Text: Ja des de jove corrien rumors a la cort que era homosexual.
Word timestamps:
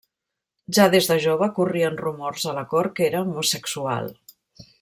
Ja 0.77 0.85
des 0.95 1.09
de 1.11 1.17
jove 1.25 1.49
corrien 1.59 2.01
rumors 2.01 2.49
a 2.53 2.57
la 2.61 2.65
cort 2.75 2.99
que 3.01 3.09
era 3.11 3.25
homosexual. 3.29 4.13